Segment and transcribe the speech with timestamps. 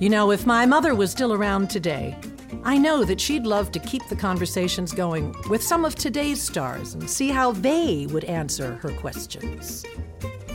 [0.00, 2.16] You know, if my mother was still around today,
[2.62, 6.94] I know that she'd love to keep the conversations going with some of today's stars
[6.94, 9.84] and see how they would answer her questions.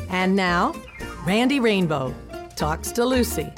[0.08, 0.74] And now,
[1.26, 2.16] Randy Rainbow
[2.56, 3.52] talks to Lucy.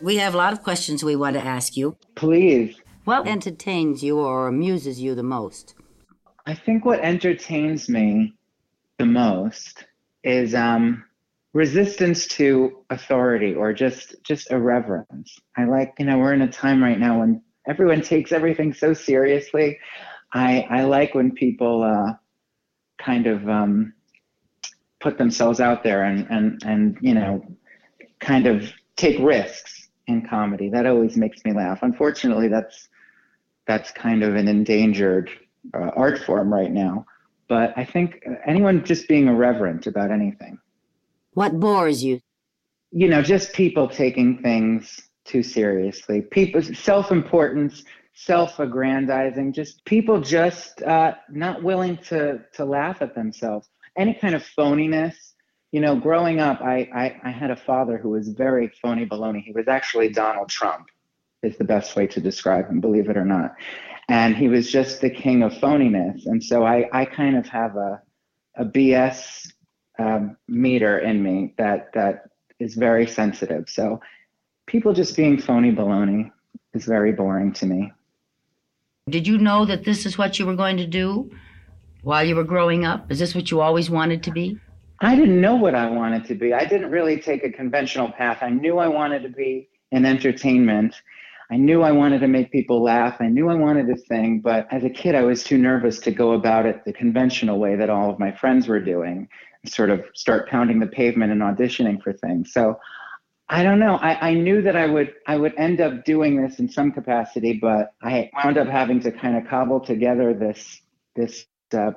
[0.00, 1.96] We have a lot of questions we want to ask you.
[2.16, 2.74] Please.
[3.04, 5.76] What entertains you or amuses you the most?
[6.46, 8.34] I think what entertains me
[8.98, 9.84] the most
[10.24, 11.04] is um,
[11.52, 15.38] resistance to authority or just just irreverence.
[15.56, 18.94] I like, you know, we're in a time right now when everyone takes everything so
[18.94, 19.78] seriously.
[20.32, 22.14] I I like when people uh,
[23.02, 23.92] kind of um,
[25.00, 27.44] put themselves out there and and and you know,
[28.20, 30.68] kind of take risks in comedy.
[30.68, 31.80] That always makes me laugh.
[31.82, 32.88] Unfortunately, that's
[33.66, 35.30] that's kind of an endangered
[35.74, 37.06] uh, art form right now.
[37.48, 40.58] But I think anyone just being irreverent about anything.
[41.32, 42.20] What bores you?
[42.90, 46.22] You know, just people taking things too seriously.
[46.22, 49.52] People self-importance, self-aggrandizing.
[49.52, 53.68] Just people just uh, not willing to to laugh at themselves.
[53.96, 55.14] Any kind of phoniness.
[55.72, 59.44] You know, growing up, I, I, I had a father who was very phony baloney.
[59.44, 60.88] He was actually Donald Trump,
[61.44, 63.54] is the best way to describe him, believe it or not
[64.10, 66.26] and he was just the king of phoniness.
[66.26, 68.02] And so I, I kind of have a,
[68.56, 69.52] a BS
[70.00, 73.68] um, meter in me that that is very sensitive.
[73.68, 74.00] So
[74.66, 76.30] people just being phony baloney
[76.74, 77.92] is very boring to me.
[79.08, 81.30] Did you know that this is what you were going to do
[82.02, 83.10] while you were growing up?
[83.10, 84.58] Is this what you always wanted to be?
[85.00, 86.52] I didn't know what I wanted to be.
[86.52, 88.38] I didn't really take a conventional path.
[88.42, 90.94] I knew I wanted to be in entertainment
[91.52, 93.16] I knew I wanted to make people laugh.
[93.18, 96.12] I knew I wanted to sing, but as a kid, I was too nervous to
[96.12, 99.28] go about it the conventional way that all of my friends were doing,
[99.66, 102.52] sort of start pounding the pavement and auditioning for things.
[102.52, 102.78] So
[103.48, 103.96] I don't know.
[103.96, 107.54] I, I knew that I would I would end up doing this in some capacity,
[107.54, 110.80] but I wound up having to kind of cobble together this
[111.16, 111.92] this uh,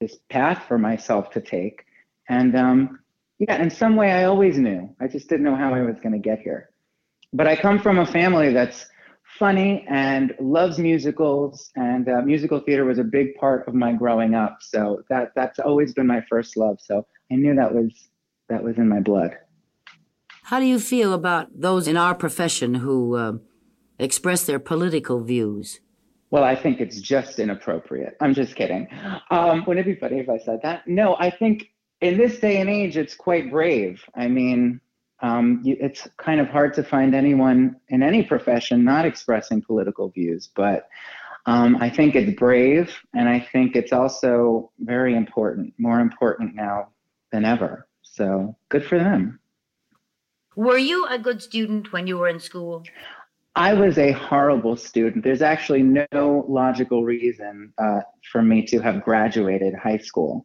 [0.00, 1.84] this path for myself to take.
[2.28, 2.98] And um,
[3.38, 4.94] yeah, in some way, I always knew.
[5.00, 6.70] I just didn't know how I was going to get here.
[7.32, 8.86] But I come from a family that's
[9.38, 14.34] funny and loves musicals, and uh, musical theater was a big part of my growing
[14.34, 14.58] up.
[14.60, 16.78] So that that's always been my first love.
[16.80, 18.08] So I knew that was
[18.48, 19.36] that was in my blood.
[20.44, 23.32] How do you feel about those in our profession who uh,
[23.98, 25.80] express their political views?
[26.30, 28.16] Well, I think it's just inappropriate.
[28.20, 28.88] I'm just kidding.
[29.30, 30.86] Um, wouldn't it be funny if I said that?
[30.86, 31.70] No, I think
[32.00, 34.02] in this day and age, it's quite brave.
[34.14, 34.80] I mean,
[35.20, 40.50] um, it's kind of hard to find anyone in any profession not expressing political views.
[40.54, 40.88] But
[41.46, 46.88] um, I think it's brave, and I think it's also very important, more important now
[47.32, 47.86] than ever.
[48.02, 49.38] So good for them.
[50.56, 52.84] Were you a good student when you were in school?
[53.54, 55.24] I was a horrible student.
[55.24, 58.00] There's actually no logical reason uh,
[58.30, 60.44] for me to have graduated high school.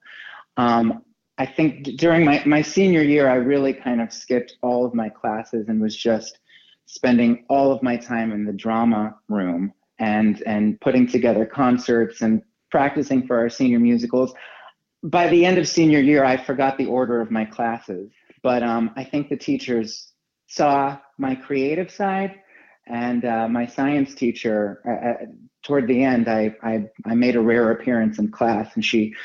[0.55, 1.03] Um,
[1.41, 5.09] I think during my, my senior year, I really kind of skipped all of my
[5.09, 6.37] classes and was just
[6.85, 12.43] spending all of my time in the drama room and and putting together concerts and
[12.69, 14.35] practicing for our senior musicals.
[15.01, 18.11] By the end of senior year, I forgot the order of my classes,
[18.43, 20.11] but um, I think the teachers
[20.45, 22.35] saw my creative side,
[22.85, 24.83] and uh, my science teacher.
[24.87, 25.25] Uh, uh
[25.63, 29.15] toward the end, I, I I made a rare appearance in class, and she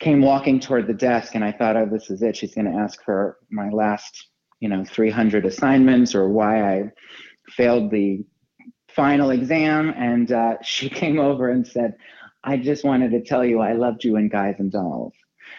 [0.00, 2.36] came walking toward the desk and I thought, oh, this is it.
[2.36, 4.28] She's going to ask for my last,
[4.60, 6.90] you know, 300 assignments or why I
[7.48, 8.24] failed the
[8.88, 9.90] final exam.
[9.96, 11.94] And uh, she came over and said,
[12.42, 15.14] I just wanted to tell you I loved you in Guys and Dolls.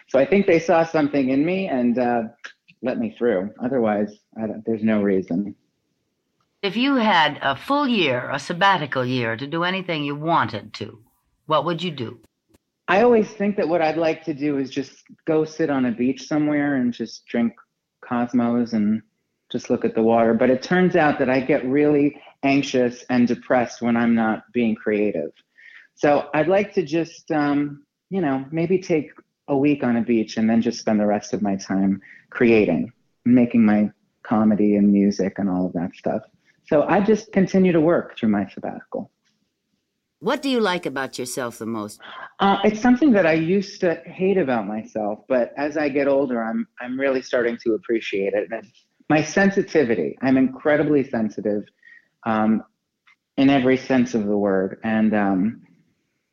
[0.07, 2.23] So I think they saw something in me and uh,
[2.81, 3.51] let me through.
[3.63, 4.11] Otherwise,
[4.65, 5.55] there's no reason.
[6.61, 10.99] If you had a full year, a sabbatical year, to do anything you wanted to,
[11.45, 12.19] what would you do?
[12.87, 15.91] I always think that what I'd like to do is just go sit on a
[15.91, 17.53] beach somewhere and just drink
[18.01, 19.01] Cosmos and
[19.51, 20.33] just look at the water.
[20.33, 24.75] But it turns out that I get really anxious and depressed when I'm not being
[24.75, 25.31] creative.
[25.95, 29.11] So I'd like to just, um, you know, maybe take
[29.47, 32.91] a week on a beach and then just spend the rest of my time creating,
[33.25, 33.89] making my
[34.23, 36.21] comedy and music and all of that stuff.
[36.67, 39.11] So I just continue to work through my sabbatical.
[40.25, 42.01] What do you like about yourself the most?
[42.39, 46.43] Uh, it's something that I used to hate about myself, but as I get older,
[46.43, 48.47] I'm I'm really starting to appreciate it.
[48.51, 48.65] And
[49.07, 50.17] my sensitivity.
[50.23, 51.63] I'm incredibly sensitive,
[52.25, 52.63] um,
[53.37, 55.61] in every sense of the word, and um,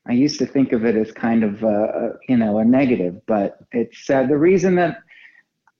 [0.09, 3.59] I used to think of it as kind of a, you know a negative, but
[3.73, 5.03] it's uh, the reason that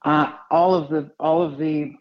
[0.05, 1.95] uh, all of the all of the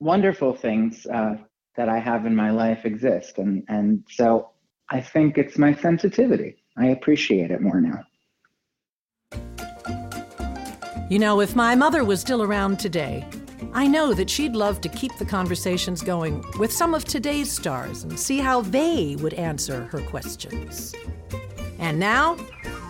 [0.00, 1.36] wonderful things uh,
[1.76, 3.38] that I have in my life exist.
[3.38, 4.50] And, and so
[4.90, 6.56] I think it's my sensitivity.
[6.76, 8.04] I appreciate it more now.
[11.08, 13.24] You know, if my mother was still around today,
[13.72, 18.02] I know that she'd love to keep the conversations going with some of today's stars
[18.02, 20.94] and see how they would answer her questions.
[21.78, 22.36] And now,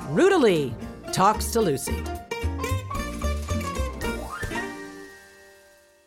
[0.09, 0.75] Ruta Lee
[1.13, 2.03] talks to Lucy.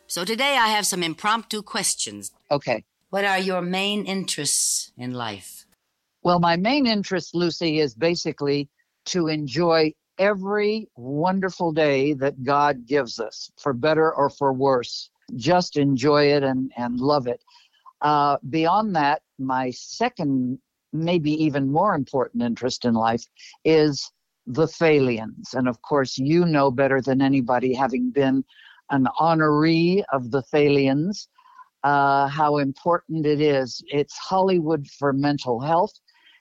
[0.06, 2.32] So today I have some impromptu questions.
[2.50, 2.84] Okay.
[3.10, 5.63] What are your main interests in life?
[6.24, 8.70] Well, my main interest, Lucy, is basically
[9.06, 15.10] to enjoy every wonderful day that God gives us, for better or for worse.
[15.36, 17.42] Just enjoy it and, and love it.
[18.00, 20.58] Uh, beyond that, my second,
[20.94, 23.24] maybe even more important interest in life
[23.66, 24.10] is
[24.46, 25.52] the Thalians.
[25.52, 28.42] And of course, you know better than anybody, having been
[28.90, 31.28] an honoree of the Thalians,
[31.82, 33.82] uh, how important it is.
[33.88, 35.92] It's Hollywood for mental health.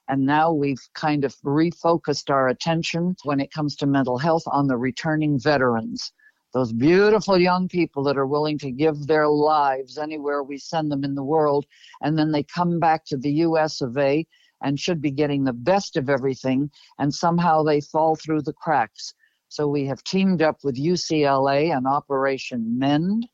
[0.09, 4.67] And now we've kind of refocused our attention when it comes to mental health on
[4.67, 6.11] the returning veterans.
[6.53, 11.03] Those beautiful young people that are willing to give their lives anywhere we send them
[11.03, 11.65] in the world.
[12.01, 14.27] And then they come back to the US of A
[14.61, 16.69] and should be getting the best of everything.
[16.99, 19.13] And somehow they fall through the cracks.
[19.49, 23.27] So we have teamed up with UCLA and Operation Mend.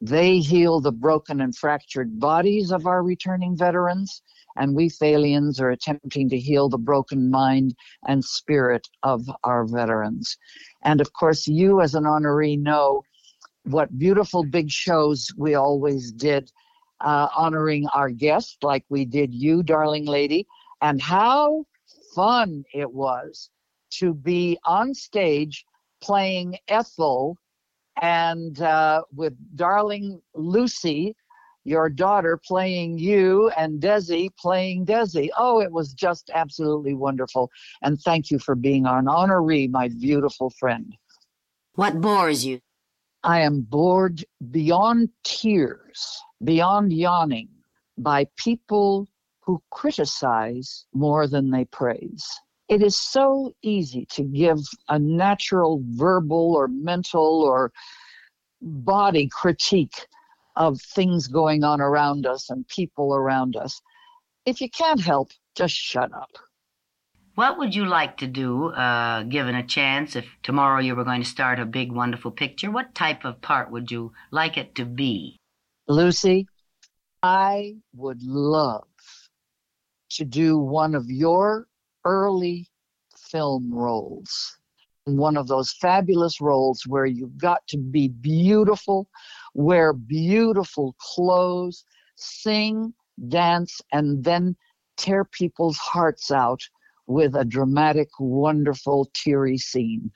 [0.00, 4.22] They heal the broken and fractured bodies of our returning veterans,
[4.56, 7.74] and we Thalians are attempting to heal the broken mind
[8.06, 10.36] and spirit of our veterans.
[10.82, 13.02] And of course, you as an honoree know
[13.64, 16.50] what beautiful big shows we always did
[17.00, 20.46] uh, honoring our guests, like we did you, darling lady,
[20.82, 21.64] and how
[22.14, 23.50] fun it was
[23.90, 25.64] to be on stage
[26.02, 27.36] playing Ethel
[28.00, 31.14] and uh, with darling Lucy,
[31.64, 35.28] your daughter, playing you, and Desi playing Desi.
[35.36, 37.50] Oh, it was just absolutely wonderful.
[37.82, 40.94] And thank you for being our honoree, my beautiful friend.
[41.74, 42.60] What bores you?
[43.22, 47.48] I am bored beyond tears, beyond yawning
[47.98, 49.08] by people
[49.40, 52.26] who criticize more than they praise.
[52.68, 54.58] It is so easy to give
[54.88, 57.72] a natural verbal or mental or
[58.62, 60.06] body critique
[60.56, 63.80] of things going on around us and people around us.
[64.46, 66.30] If you can't help, just shut up.
[67.34, 71.22] What would you like to do, uh, given a chance, if tomorrow you were going
[71.22, 72.70] to start a big, wonderful picture?
[72.70, 75.38] What type of part would you like it to be?
[75.88, 76.46] Lucy,
[77.22, 78.88] I would love
[80.10, 81.66] to do one of your
[82.04, 82.68] early
[83.16, 84.58] film roles.
[85.16, 89.08] One of those fabulous roles where you've got to be beautiful,
[89.54, 91.84] wear beautiful clothes,
[92.16, 92.94] sing,
[93.28, 94.56] dance, and then
[94.96, 96.62] tear people's hearts out
[97.06, 100.10] with a dramatic, wonderful, teary scene.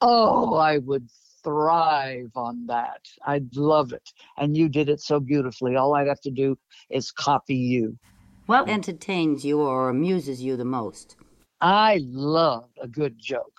[0.00, 1.08] Oh, I would
[1.42, 3.06] thrive on that.
[3.26, 4.12] I'd love it.
[4.36, 5.76] And you did it so beautifully.
[5.76, 6.58] All I'd have to do
[6.90, 7.98] is copy you.
[8.46, 11.16] What entertains you or amuses you the most?
[11.60, 13.58] I love a good joke,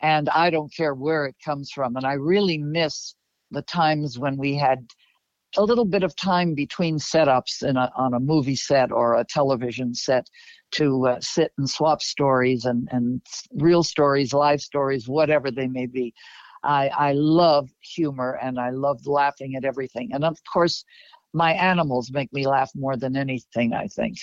[0.00, 1.96] and I don't care where it comes from.
[1.96, 3.14] And I really miss
[3.50, 4.86] the times when we had
[5.56, 9.24] a little bit of time between setups in a, on a movie set or a
[9.24, 10.26] television set
[10.72, 13.22] to uh, sit and swap stories and, and
[13.54, 16.12] real stories, live stories, whatever they may be.
[16.64, 20.10] I, I love humor and I love laughing at everything.
[20.12, 20.84] And of course,
[21.32, 24.18] my animals make me laugh more than anything, I think.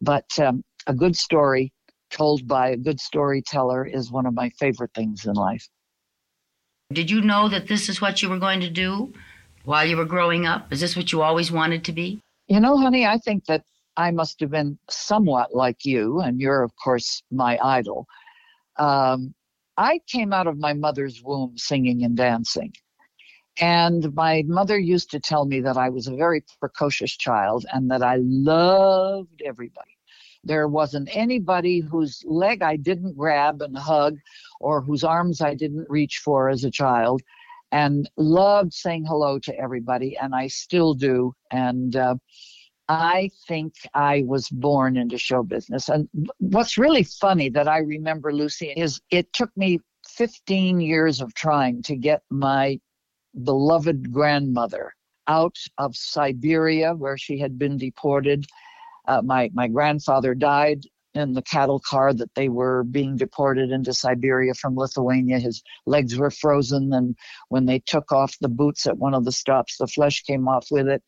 [0.00, 1.72] But um, a good story
[2.12, 5.68] told by a good storyteller is one of my favorite things in life.
[6.92, 9.12] Did you know that this is what you were going to do
[9.64, 10.72] while you were growing up?
[10.72, 12.20] Is this what you always wanted to be?
[12.48, 13.64] You know, honey, I think that
[13.96, 18.06] I must have been somewhat like you, and you're, of course, my idol.
[18.76, 19.34] Um,
[19.76, 22.72] I came out of my mother's womb singing and dancing.
[23.60, 27.90] And my mother used to tell me that I was a very precocious child and
[27.90, 29.96] that I loved everybody.
[30.44, 34.18] There wasn't anybody whose leg I didn't grab and hug
[34.60, 37.22] or whose arms I didn't reach for as a child
[37.70, 40.16] and loved saying hello to everybody.
[40.16, 41.34] And I still do.
[41.50, 42.16] And uh,
[42.88, 45.88] I think I was born into show business.
[45.88, 46.08] And
[46.38, 51.82] what's really funny that I remember, Lucy, is it took me 15 years of trying
[51.84, 52.78] to get my
[53.44, 54.92] beloved grandmother
[55.28, 58.44] out of Siberia, where she had been deported
[59.06, 60.82] uh, my my grandfather died
[61.14, 65.38] in the cattle car that they were being deported into Siberia from Lithuania.
[65.38, 67.16] His legs were frozen, and
[67.48, 70.68] when they took off the boots at one of the stops, the flesh came off
[70.70, 71.02] with it.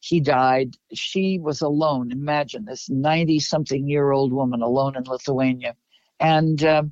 [0.00, 0.76] He died.
[0.94, 2.10] She was alone.
[2.10, 5.74] Imagine this 90 something year old woman alone in Lithuania.
[6.20, 6.84] And uh,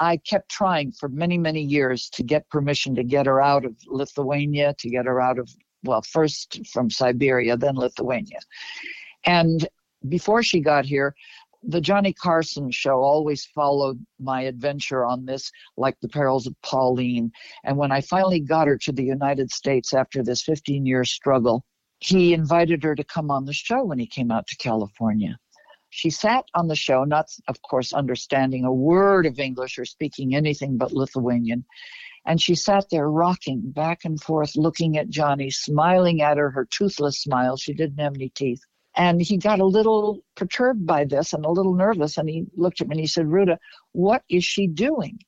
[0.00, 3.76] I kept trying for many, many years to get permission to get her out of
[3.86, 5.48] Lithuania, to get her out of,
[5.84, 8.40] well, first from Siberia, then Lithuania.
[9.24, 9.68] And
[10.08, 11.14] before she got here,
[11.62, 17.32] the Johnny Carson show always followed my adventure on this, like the perils of Pauline.
[17.64, 21.64] And when I finally got her to the United States after this 15 year struggle,
[21.98, 25.38] he invited her to come on the show when he came out to California.
[25.90, 30.34] She sat on the show, not, of course, understanding a word of English or speaking
[30.34, 31.64] anything but Lithuanian.
[32.26, 36.66] And she sat there rocking back and forth, looking at Johnny, smiling at her, her
[36.66, 37.56] toothless smile.
[37.56, 38.60] She didn't have any teeth.
[38.96, 42.16] And he got a little perturbed by this and a little nervous.
[42.16, 43.58] And he looked at me and he said, Ruta,
[43.92, 45.18] what is she doing?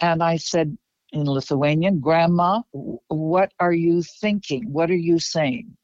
[0.00, 0.76] And I said
[1.12, 4.72] in Lithuanian, Grandma, what are you thinking?
[4.72, 5.76] What are you saying?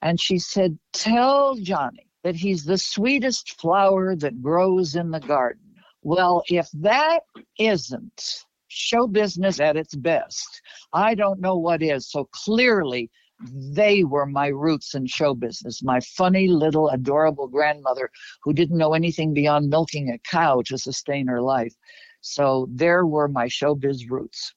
[0.00, 5.62] And she said, Tell Johnny that he's the sweetest flower that grows in the garden.
[6.02, 7.20] Well, if that
[7.58, 10.62] isn't show business at its best,
[10.92, 12.10] I don't know what is.
[12.10, 13.10] So clearly,
[13.50, 15.82] they were my roots in show business.
[15.82, 18.10] My funny little adorable grandmother
[18.42, 21.74] who didn't know anything beyond milking a cow to sustain her life.
[22.20, 24.54] So there were my showbiz roots.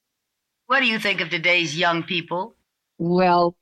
[0.66, 2.56] What do you think of today's young people?
[2.98, 3.56] Well,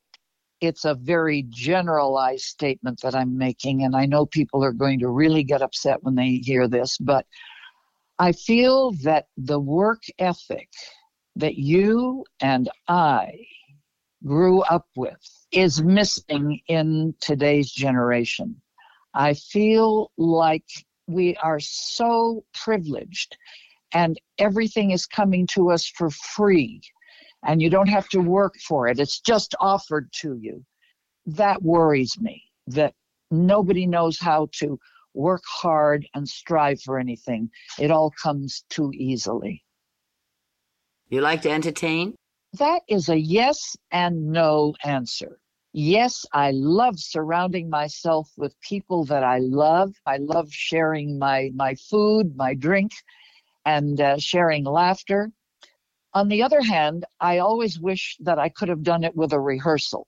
[0.60, 5.08] it's a very generalized statement that I'm making, and I know people are going to
[5.08, 7.26] really get upset when they hear this, but
[8.18, 10.68] I feel that the work ethic
[11.36, 13.32] that you and I
[14.26, 15.20] grew up with
[15.52, 18.60] is missing in today's generation.
[19.14, 20.64] I feel like
[21.06, 23.36] we are so privileged
[23.92, 26.80] and everything is coming to us for free
[27.46, 28.98] and you don't have to work for it.
[28.98, 30.64] It's just offered to you.
[31.26, 32.94] That worries me that
[33.30, 34.78] nobody knows how to
[35.12, 37.50] work hard and strive for anything.
[37.78, 39.62] It all comes too easily.
[41.08, 42.14] You like to entertain?
[42.58, 45.40] That is a yes and no answer.
[45.72, 49.92] Yes, I love surrounding myself with people that I love.
[50.06, 52.92] I love sharing my, my food, my drink,
[53.66, 55.32] and uh, sharing laughter.
[56.12, 59.40] On the other hand, I always wish that I could have done it with a
[59.40, 60.06] rehearsal.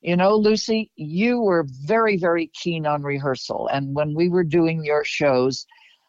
[0.00, 3.68] You know, Lucy, you were very, very keen on rehearsal.
[3.70, 5.66] And when we were doing your shows,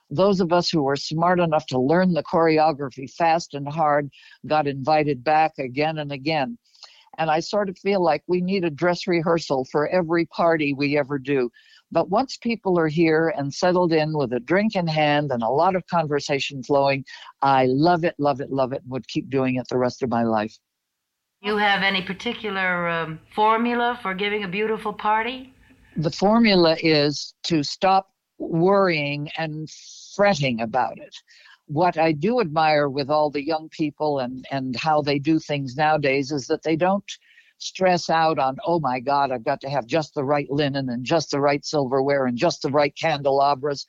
[0.10, 4.10] those of us who were smart enough to learn the choreography fast and hard
[4.48, 6.58] got invited back again and again.
[7.18, 10.98] And I sort of feel like we need a dress rehearsal for every party we
[10.98, 11.52] ever do.
[11.92, 15.50] But once people are here and settled in with a drink in hand and a
[15.50, 17.04] lot of conversation flowing,
[17.42, 20.10] I love it, love it, love it, and would keep doing it the rest of
[20.10, 20.56] my life.
[21.42, 25.54] You have any particular um, formula for giving a beautiful party?
[25.98, 29.70] The formula is to stop worrying and
[30.16, 31.16] fretting about it.
[31.68, 35.76] What I do admire with all the young people and, and how they do things
[35.76, 37.06] nowadays is that they don't
[37.60, 41.06] stress out on, oh my God, I've got to have just the right linen and
[41.06, 43.86] just the right silverware and just the right candelabras.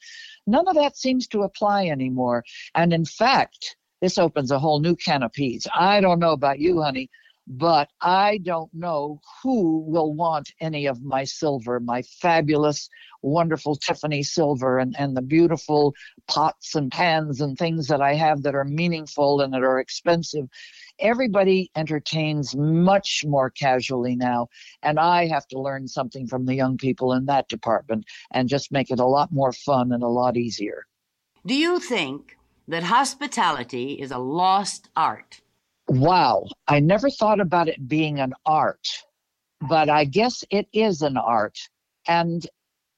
[0.47, 2.45] None of that seems to apply anymore.
[2.75, 5.66] And in fact, this opens a whole new can of peas.
[5.75, 7.11] I don't know about you, honey,
[7.47, 12.89] but I don't know who will want any of my silver, my fabulous,
[13.23, 15.95] wonderful Tiffany silver, and, and the beautiful
[16.29, 20.47] pots and pans and things that I have that are meaningful and that are expensive.
[21.01, 24.49] Everybody entertains much more casually now,
[24.83, 28.71] and I have to learn something from the young people in that department and just
[28.71, 30.85] make it a lot more fun and a lot easier.
[31.45, 32.37] Do you think
[32.69, 35.41] that hospitality is a lost art?
[35.91, 38.87] Wow, I never thought about it being an art,
[39.69, 41.59] but I guess it is an art.
[42.07, 42.49] And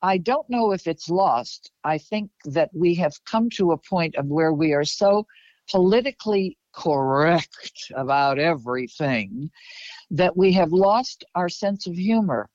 [0.02, 1.72] I don't know if it's lost.
[1.84, 5.26] I think that we have come to a point of where we are so
[5.70, 9.50] politically correct about everything
[10.10, 12.50] that we have lost our sense of humor.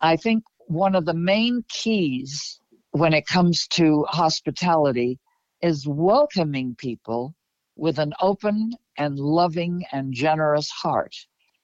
[0.00, 2.60] I think one of the main keys
[2.92, 5.18] when it comes to hospitality
[5.60, 7.34] is welcoming people
[7.76, 11.14] with an open and loving and generous heart.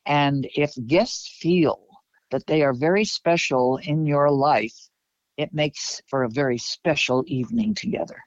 [0.07, 1.87] And if guests feel
[2.31, 4.89] that they are very special in your life,
[5.37, 8.23] it makes for a very special evening together.